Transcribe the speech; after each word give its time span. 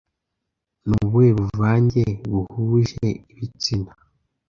Ni 0.87 0.93
ubuhe 1.03 1.29
buvange 1.39 2.03
buhuje 2.31 3.05
ibitsina 3.31 3.91